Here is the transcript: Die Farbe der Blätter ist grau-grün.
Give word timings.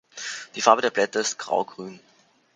Die 0.55 0.63
Farbe 0.63 0.81
der 0.81 0.89
Blätter 0.89 1.19
ist 1.19 1.37
grau-grün. 1.37 1.99